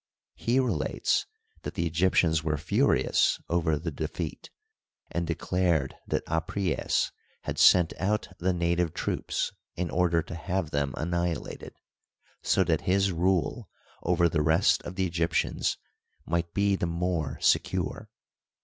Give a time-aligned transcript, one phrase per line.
[0.33, 1.27] He relates
[1.61, 4.49] that the Egyptians were furious over the defeat,
[5.11, 7.11] and declared that Apries
[7.43, 11.75] had sent out the native troops in order to have them annihilated,
[12.41, 13.69] so that his rule
[14.01, 15.77] over the rest of the Egyptians
[16.25, 18.09] might be the more secure.